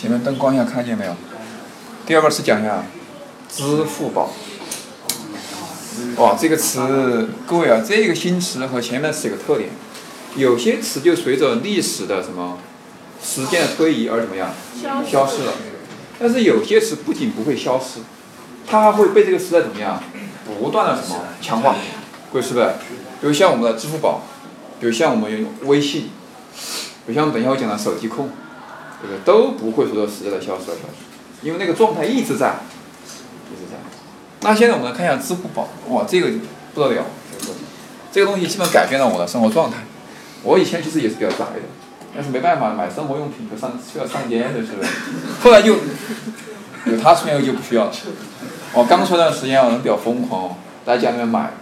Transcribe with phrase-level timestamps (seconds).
[0.00, 1.12] 前面灯光一下看见没有？
[2.06, 2.84] 第二个词讲一下，
[3.50, 4.30] 支付宝。
[6.18, 9.70] 哇，这个词，各位啊，这个新词和前面词有个特点，
[10.36, 12.58] 有些词就随着历史的什么
[13.20, 14.54] 时间的推移而怎么样
[15.04, 15.52] 消失了，
[16.20, 17.98] 但是有些词不仅不会消失，
[18.68, 20.00] 它还会被这个时代怎么样
[20.46, 21.74] 不断的什么强化，
[22.32, 22.66] 各位是不是？
[23.20, 24.22] 比如像我们的支付宝，
[24.78, 26.10] 比如像我们微信，
[27.04, 28.30] 比如像等一下我讲的手机控，
[29.00, 29.18] 对不对？
[29.24, 32.56] 都不会随着时间的消失而消失，因为那个状态一直在，
[33.50, 33.78] 一直在。
[34.40, 36.30] 那现在我们来看一下支付宝，哇，这个
[36.74, 37.04] 不得了，
[38.12, 39.78] 这个东西基本改变了我的生活状态。
[40.42, 41.62] 我以前其实也是比较宅的，
[42.14, 44.90] 但是没办法，买生活用品就上需要上街的，是不是？
[45.42, 45.72] 后来就
[46.86, 47.92] 有它出现后就不需要了。
[48.72, 51.52] 我刚出来那段时间，我人比较疯狂哦，在家里面买。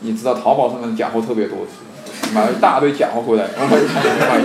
[0.00, 1.66] 你知道淘宝上面假货特别多，
[2.34, 4.40] 买了一大堆假货回来，然后就开始买。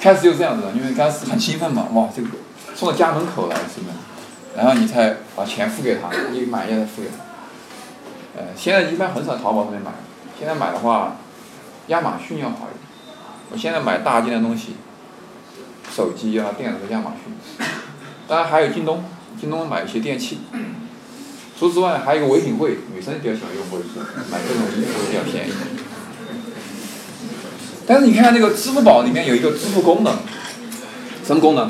[0.00, 2.28] 开始就这样子，因为刚开始很兴奋嘛，哇，这个
[2.74, 3.96] 送到家门口来，是不是？
[4.56, 7.16] 然后你才把钱付给他，你买一下再付给他。
[8.36, 9.90] 呃，现在一般很少淘宝上面买，
[10.38, 11.16] 现在买的话，
[11.88, 12.90] 亚马逊要好一点。
[13.52, 14.76] 我现在买大件的东西，
[15.94, 17.34] 手机啊、电脑都亚马逊。
[18.26, 19.04] 当然还有京东，
[19.38, 20.40] 京东买一些电器。
[21.58, 24.00] 除此之外，还有一个唯品会，女生比较喜欢用，或者是
[24.32, 25.52] 买这种衣服比较便宜。
[27.90, 30.14] 但是你看这个支付宝里面有一个支付功能，
[31.26, 31.68] 什么功能？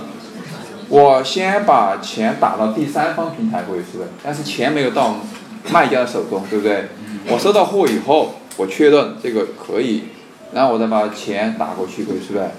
[0.90, 4.10] 我先把钱打到第三方平台过去，是不是？
[4.22, 5.16] 但是钱没有到
[5.70, 6.90] 卖家的手中，对不对？
[7.30, 10.02] 我收到货以后，我确认这个可以，
[10.52, 12.50] 然后我再把钱打过去，过去，是不是？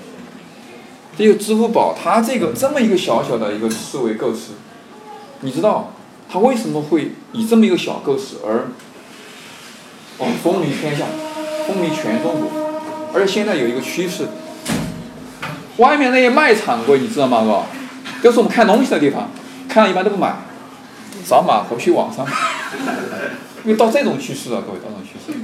[1.15, 4.53] 这个支付宝，它这个这么一个小小的一个思维构思，
[5.41, 5.93] 你知道？
[6.27, 8.69] 它为什么会以这么一个小构思而
[10.17, 11.05] 哦风靡天下，
[11.67, 12.60] 风靡全中国？
[13.13, 14.27] 而且现在有一个趋势，
[15.77, 17.43] 外面那些卖场柜你知道吗？
[17.43, 17.63] 哥，
[18.23, 19.29] 就是我们看东西的地方，
[19.67, 20.35] 看了一般都不买，
[21.25, 22.31] 扫码回去网上买，
[23.63, 25.37] 因为到这种趋势了，各位到这种趋势。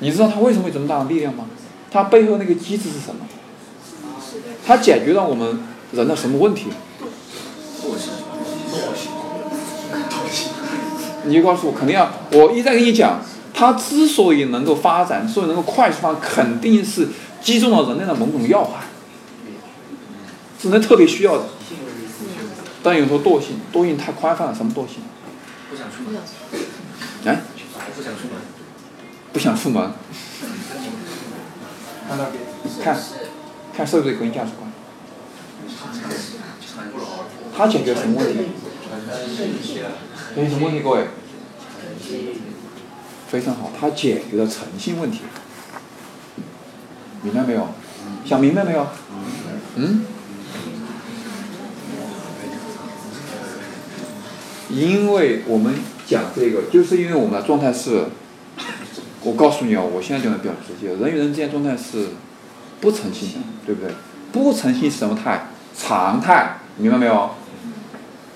[0.00, 1.44] 你知道它为什么有这么大的力量吗？
[1.90, 3.26] 它背后那个机制是什么？
[4.66, 5.60] 它解决了我们
[5.92, 6.70] 人的什么问题？
[11.26, 13.20] 你就告诉我，肯定要，我一再跟你讲，
[13.54, 17.08] 它之所以能够发展，所以能够快速发展，肯定是
[17.40, 18.80] 击中了人类的某种要害，
[20.60, 21.44] 是人特别需要的。
[22.82, 24.96] 但有时候惰性，惰性太宽泛了，什么惰性？
[25.70, 26.20] 不想出门。
[27.24, 27.40] 哎？
[27.96, 28.32] 不想出门。
[29.32, 29.92] 不想出门。
[32.06, 32.44] 看那边，
[32.82, 33.00] 看，
[33.74, 34.70] 看社会主义价值观。
[37.56, 38.38] 他解决什么问题？
[39.62, 41.06] 解决什么问题，各位？
[43.34, 45.22] 非常好，他解决了诚信问题。
[47.22, 47.66] 明白没有？
[48.24, 48.86] 想明白没有？
[49.74, 50.02] 嗯？
[54.70, 55.74] 因为我们
[56.06, 58.04] 讲这个，就是因为我们的状态是，
[59.24, 62.10] 我告诉你哦，我现在讲的比较直接，人与人之间状态是
[62.80, 63.92] 不诚信的，对不对？
[64.30, 65.48] 不诚信是什么态？
[65.76, 67.30] 常态，明白没有？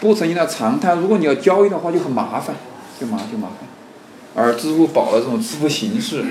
[0.00, 2.56] 不诚信的常态，如果你要交易的话，就很麻烦，
[2.98, 3.69] 就麻就麻烦。
[4.34, 6.25] 而支付宝的这种支付形式，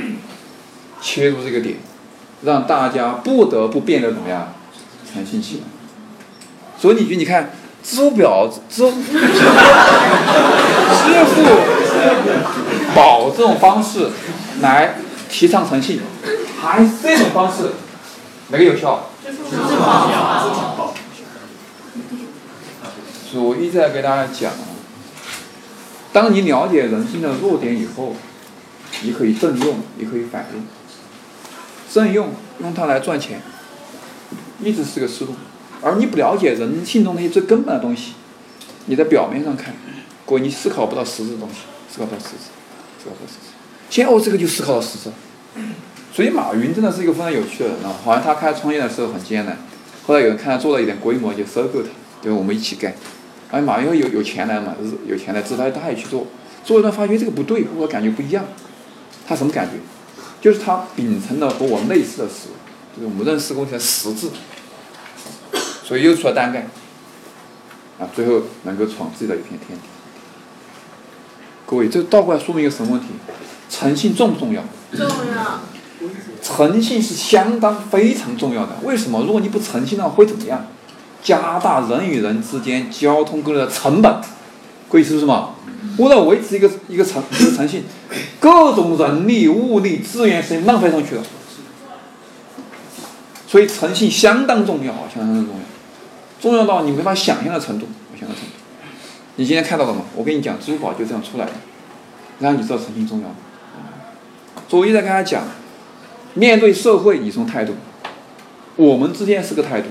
[1.02, 1.78] 切入这个点，
[2.44, 4.53] 让大家不得不变得怎么样，
[5.12, 5.62] 诚信起来。
[6.80, 7.52] 所以你就你看，
[7.84, 8.91] 支付宝、支 支
[11.25, 11.44] 付
[12.96, 14.09] 宝这种方式
[14.62, 14.96] 来
[15.29, 16.02] 提倡诚信，
[16.62, 17.74] 还是这种方式，
[18.50, 19.09] 哪个有效？
[19.25, 19.44] 支付
[20.78, 20.94] 宝。
[23.29, 24.53] 所以我一直在给大家讲，
[26.13, 28.16] 当你了解人性的弱点以后，
[29.03, 30.63] 你可以正用，也可以反用。
[31.91, 32.29] 正用
[32.59, 33.41] 用它来赚钱，
[34.62, 35.34] 一直是个思路。
[35.81, 38.13] 而你不了解人性中那些最根本的东西，
[38.88, 39.75] 你在表面上看，
[40.25, 41.59] 各位你思考不到实质的东西，
[41.91, 42.50] 思考不到实质，
[43.03, 43.53] 思考不到实质。
[43.90, 45.12] 现在我这个就思考到实质。
[46.13, 47.94] 所以马云真的是一个非常有趣的人啊！
[48.03, 49.56] 好像他开创业的时候很艰难，
[50.07, 51.90] 后来有人看他做了一点规模就收购他，
[52.23, 52.34] 就？
[52.34, 52.96] 我们一起干。
[53.49, 56.28] 哎，马云有有钱来嘛，有钱来，自他他也去做，
[56.64, 58.46] 做一段发觉这个不对，我感觉不一样。
[59.28, 59.73] 他什么感觉？
[60.40, 62.55] 就是他秉承了和我类似的思维，
[62.96, 64.29] 就是我们认识东西的实质，
[65.84, 66.70] 所以又出了单干，
[67.99, 69.84] 啊，最后能够闯自己的一片天地。
[71.66, 73.08] 各位，这倒过来说明一个什么问题？
[73.70, 74.64] 诚信重不重要？
[74.96, 75.61] 重要。
[76.41, 78.76] 诚信是相当非常重要的。
[78.84, 79.23] 为什么？
[79.23, 80.67] 如果你不诚信的话，会怎么样？
[81.28, 84.16] 加大人与人之间交通沟通的成本，
[84.90, 85.53] 可以是什么？
[85.97, 87.84] 为了维持一个一个诚一个诚信，
[88.40, 91.24] 各种人力、物力、资源是浪费上去了。
[93.46, 95.62] 所以诚信相当重要，相当重要。
[96.40, 97.88] 重要到你没法想象的程度，
[98.18, 98.53] 想象程度。
[99.35, 100.03] 你今天看到了吗？
[100.16, 101.52] 我跟你讲，支付宝就这样出来的，
[102.40, 103.35] 然后你知道诚信重要吗？
[104.70, 105.44] 所以我一直在跟他讲，
[106.35, 107.74] 面对社会你什么态度？
[108.78, 109.88] 我们之间是个态度，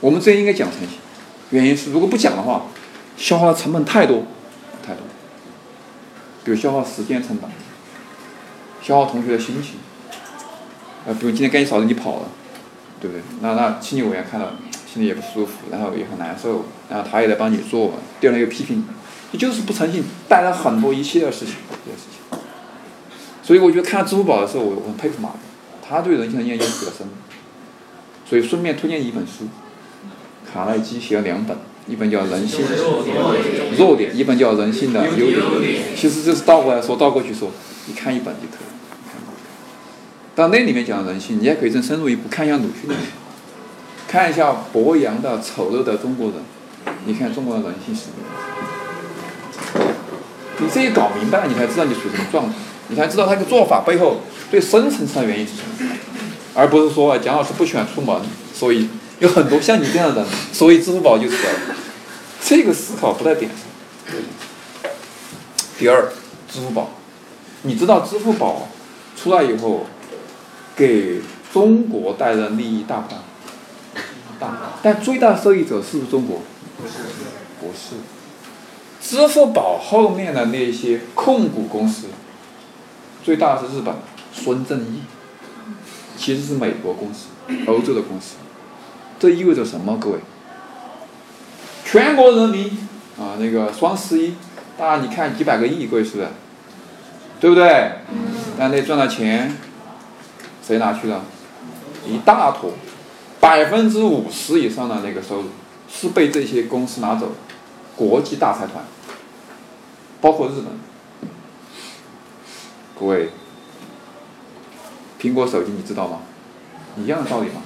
[0.00, 0.98] 我们之间应该讲诚信。
[1.50, 2.66] 原因是如果不讲的话，
[3.16, 4.24] 消耗的成本太多，
[4.84, 5.02] 太多。
[6.44, 7.50] 比如消耗时间成本，
[8.82, 9.76] 消耗同学的心情，
[11.06, 12.28] 呃，比如今天赶紧扫地你跑了，
[13.00, 13.22] 对不对？
[13.40, 14.48] 那那青年委员看到
[14.92, 18.86] 心里也不舒服，然后也很难受，然后他也在帮你做，第二天又批评
[19.30, 21.54] 你，就是不诚信，带来很多一系列事情，
[21.84, 22.38] 这些事情。
[23.42, 25.34] 所以我觉得看支付宝的时候，我我很佩服马云，
[25.86, 27.06] 他对人性的研究比较深。
[28.26, 29.48] 所以顺便推荐一本书，
[30.54, 31.56] 卡耐基写了两本，
[31.88, 32.60] 一本叫《人性
[33.76, 35.26] 弱点》，一本叫《人性的优
[35.60, 35.82] 点》。
[36.00, 37.50] 其实就是倒过来说，倒过去说，
[37.88, 38.74] 你看一本就可以了。
[40.36, 42.94] 但那里面讲人性，你也可以再深入一步看一下鲁迅的，
[44.06, 46.36] 看一下博洋的《丑陋的中国人》，
[47.04, 49.88] 你看中国的人性是什么样
[50.58, 52.54] 你这一搞明白了，你才知道你处于什么状态。
[52.88, 54.18] 你才知道他的做法背后
[54.52, 55.90] 最深层次的原因是什么，
[56.54, 58.14] 而不是说蒋老师不喜欢出门，
[58.54, 58.88] 所以
[59.20, 61.76] 有很多像你这样的人，所以支付宝就出来了。
[62.40, 63.58] 这个思考不在点上。
[65.78, 66.12] 第二，
[66.50, 66.90] 支付宝，
[67.62, 68.68] 你知道支付宝
[69.16, 69.86] 出来以后，
[70.76, 71.20] 给
[71.52, 73.18] 中国带来的利益大不大？
[74.38, 74.56] 大。
[74.82, 76.42] 但最大受益者是不是中国？
[76.76, 76.94] 不是。
[77.60, 77.96] 不是。
[79.00, 82.08] 支付宝后面的那些控股公司。
[83.22, 83.94] 最大的是日本，
[84.34, 85.00] 孙正义，
[86.14, 87.28] 其实是美国公司，
[87.66, 88.34] 欧洲的公司，
[89.24, 89.96] 这意味着什么？
[89.96, 90.18] 各位，
[91.82, 92.66] 全国人民
[93.18, 94.34] 啊，那个双十一，
[94.76, 96.28] 大家你看几百个亿，各位是不是？
[97.40, 97.92] 对不对？
[98.58, 99.56] 但那赚的钱，
[100.62, 101.22] 谁拿去了？
[102.06, 102.72] 一大坨，
[103.40, 105.44] 百分之五十以上的那个收入
[105.88, 107.32] 是被这些公司拿走，
[107.96, 108.84] 国际大财团，
[110.20, 110.66] 包括日本。
[113.00, 113.30] 各位，
[115.18, 116.18] 苹果手机你知道吗？
[116.98, 117.62] 一样的道理嘛。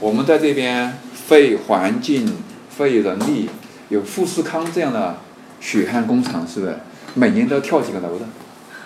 [0.00, 2.32] 我们在这边费环境、
[2.70, 3.50] 费人力，
[3.88, 5.18] 有富士康这样的
[5.60, 6.78] 血汗工厂，是不是？
[7.14, 8.26] 每年都要跳几个楼的，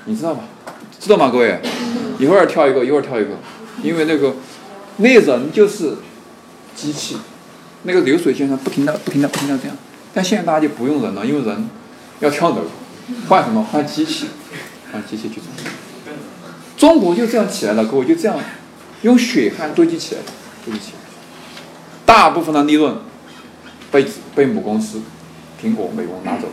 [0.07, 0.45] 你知道吧？
[0.99, 1.61] 知道吗，各位？
[2.19, 3.31] 一会儿跳一个，一会儿跳一个，
[3.83, 4.37] 因为那个
[4.99, 5.97] 那人就是
[6.75, 7.19] 机器，
[7.83, 9.77] 那个流水线上不停的、不停的、不停的这样。
[10.15, 11.69] 但现在大家就不用人了，因为人
[12.21, 12.63] 要跳楼，
[13.29, 13.63] 换什么？
[13.71, 14.27] 换机器，
[14.93, 15.43] 换机器去做。
[16.77, 18.39] 中国就这样起来了，各位就这样
[19.03, 20.29] 用血汗堆积起来的，
[20.65, 21.02] 堆积起来。
[22.05, 22.97] 大部分的利润
[23.91, 25.01] 被被母公司
[25.61, 26.49] 苹果、美国拿走，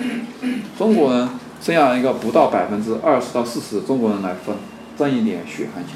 [0.78, 1.30] 中国人
[1.62, 4.56] 剩下一个不到百分之二十到四十中国人来分，
[4.98, 5.96] 挣一点血汗钱。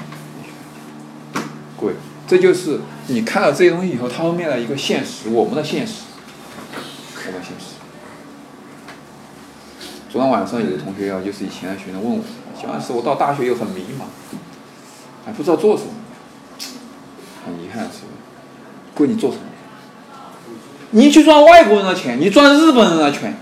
[1.80, 1.94] 各位，
[2.28, 6.04] 这就是你看到这些东西以后，它后面的一个现实，我们的现实，
[7.26, 7.76] 我们的现实。
[10.10, 12.24] 昨天晚上有个同学啊，就是以前的学生问我。
[12.66, 14.06] 当时我到大学又很迷茫，
[15.26, 15.90] 还不知道做什么，
[17.46, 18.23] 很遗憾是吧？
[18.96, 19.44] 贵你做什么？
[20.92, 23.36] 你去赚外国人的钱，你赚日本人的钱，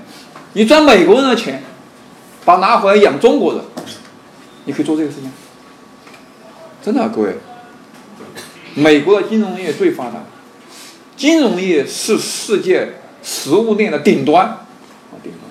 [0.54, 1.62] 你赚美国人的钱，
[2.46, 3.64] 把拿回来养中国人，
[4.66, 5.32] 你可以做这个事情。
[6.82, 7.36] 真的，各位，
[8.74, 10.24] 美国的金融业最发达，
[11.18, 14.66] 金融业是世界食物链的顶端，啊
[15.22, 15.44] 顶端，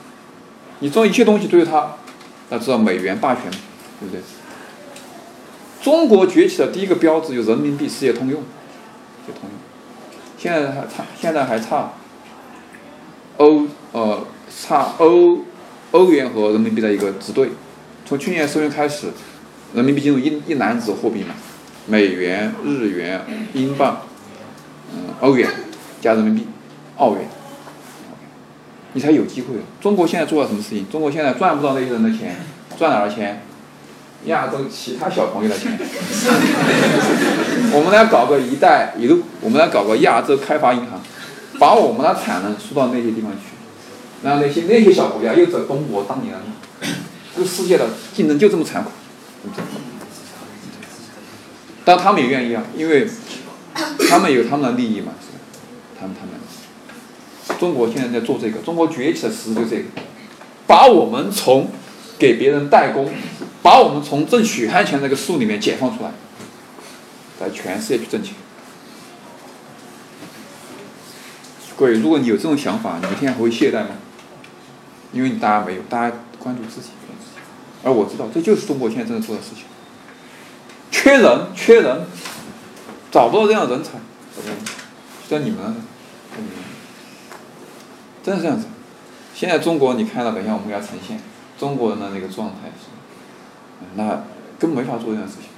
[0.79, 1.97] 你做一切东西都有它。
[2.49, 3.45] 要知道美元霸权，
[4.01, 4.21] 对不对？
[5.81, 8.43] 中国崛起的第一个标志有人民币世界通用，
[9.25, 9.53] 就通用。
[10.41, 11.93] 现在还差，现在还差
[13.37, 15.41] 欧呃差欧
[15.91, 17.51] 欧元和人民币的一个直对。
[18.07, 19.09] 从去年十月开始，
[19.75, 21.35] 人民币进入一一篮子货币嘛，
[21.87, 23.21] 美元、日元、
[23.53, 24.01] 英镑、
[24.95, 25.47] 嗯欧元
[26.01, 26.47] 加人民币、
[26.97, 27.29] 澳元。
[28.95, 29.49] 你才有机会。
[29.79, 30.89] 中国现在做了什么事情？
[30.89, 32.35] 中国现在赚不到那些人的钱，
[32.79, 33.43] 赚哪儿的钱？
[34.27, 35.79] 亚洲其他小朋友的钱。
[37.73, 41.01] 我们来搞个“一带一路”，我们来搞个亚洲开发银行，
[41.59, 43.39] 把我们的产能输到那些地方去，
[44.23, 46.47] 让那些那些小国家又走中国当年的路。
[47.35, 48.91] 这个世界的竞争就这么残酷。
[51.85, 53.09] 但他们也愿意啊，因为
[54.09, 55.13] 他们有他们的利益嘛，
[55.99, 56.35] 他们他们。
[57.59, 59.85] 中国现在在做这个，中国崛起的时就这个，
[60.67, 61.69] 把我们从
[62.19, 63.09] 给别人代工，
[63.63, 66.11] 把我们从挣血汗钱那个树里面解放出来，
[67.39, 68.35] 在全世界去挣钱。
[71.77, 73.91] 各位，如果你有这种想法，你一天还会懈怠吗？
[75.13, 76.91] 因为你大家没有，大家关注自己，
[77.83, 79.65] 而我知道，这就是中国现在正在做的事情。
[80.91, 82.07] 缺人，缺人，
[83.11, 83.93] 找不到这样的人才，
[84.37, 84.55] 找不到，
[85.29, 86.59] 像你们，像你们。
[88.23, 88.67] 真是这样子。
[89.35, 91.19] 现在中国，你看到，等一下我们给他呈现
[91.59, 92.87] 中国人的那个状态是，
[93.95, 94.25] 那
[94.59, 95.51] 根本没法做这件事情，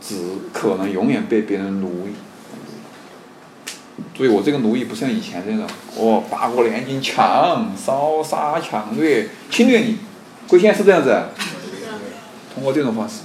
[0.00, 2.12] 只可能永远被别人奴役。
[4.14, 9.98] 注意我这个奴役不像以前这种，哦，八国联军抢、烧杀抢掠、侵略你，
[10.46, 11.22] 贵现在是这样子，
[12.54, 13.22] 通过这种方式，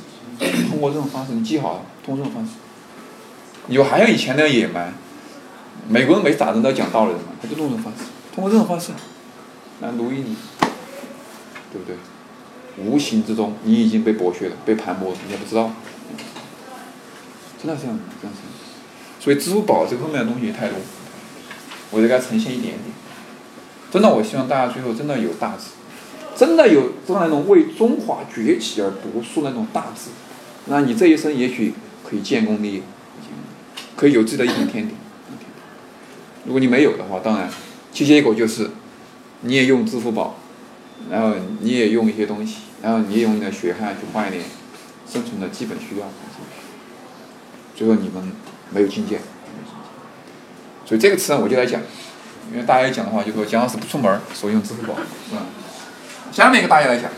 [0.70, 2.54] 通过这种方式，你记好，通过这种方式，
[3.68, 4.94] 有还像以前那样野蛮，
[5.88, 8.92] 美国人没打人都要讲道理的嘛，他就用这种方式，通过这种方式。
[9.82, 10.36] 来奴役你，
[11.74, 11.96] 对不对？
[12.78, 15.72] 无形之中，你已经被剥削了，被盘剥，你也不知道。
[17.62, 18.40] 真的是这样子，这样子。
[19.20, 20.78] 所以支付宝这个后面的东西太多，
[21.92, 22.84] 我就给它呈现一点点。
[23.92, 25.72] 真的，我希望大家最后真的有大志，
[26.36, 30.10] 真的有这样那种为中华崛起而读书那种大志，
[30.66, 31.74] 那你这一生也许
[32.04, 32.82] 可以建功立业，
[33.96, 34.96] 可以有自己的一片天地。
[36.46, 37.50] 如果你没有的话，当然，
[37.92, 38.70] 其结果就是。
[39.44, 40.36] 你也用支付宝，
[41.10, 44.44] 然后你也用一些东西，然后你也用你的血汗去换一点
[45.10, 46.08] 生存的基本需要，
[47.76, 48.32] 最后你们
[48.70, 49.20] 没有境界。
[50.86, 51.82] 所以这个词呢，我就来讲，
[52.52, 54.96] 因为大家一讲的话，就说姜老师不出门，所以用支付宝，
[55.30, 55.44] 是吧？
[56.32, 57.10] 下面一个大家来讲，